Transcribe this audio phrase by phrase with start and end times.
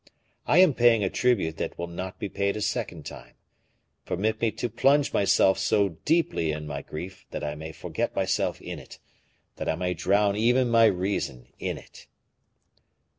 [0.47, 3.35] I am paying a tribute that will not be paid a second time;
[4.03, 8.59] permit me to plunge myself so deeply in my grief that I may forget myself
[8.59, 8.97] in it,
[9.57, 12.07] that I may drown even my reason in it."